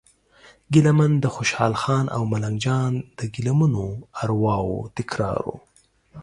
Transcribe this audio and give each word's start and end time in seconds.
ګیله 0.73 0.91
من 0.97 1.11
د 1.19 1.25
خوشال 1.35 1.73
خان 1.81 2.05
او 2.15 2.21
ملنګ 2.31 2.57
جان 2.65 2.93
د 3.17 3.19
ګیله 3.33 3.53
منو 3.59 3.87
ارواوو 4.23 4.77
تکرار 4.97 5.41
و. 5.47 5.49